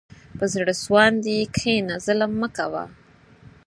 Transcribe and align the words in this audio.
په 0.37 0.45
زړه 0.53 0.73
سواندي 0.83 1.39
کښېنه، 1.55 1.95
ظلم 2.05 2.31
مه 2.41 2.49
کوه. 2.57 2.83